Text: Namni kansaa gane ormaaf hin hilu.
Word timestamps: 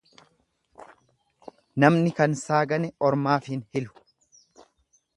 Namni 1.85 2.15
kansaa 2.21 2.65
gane 2.75 2.93
ormaaf 3.11 3.55
hin 3.55 3.65
hilu. 3.77 4.07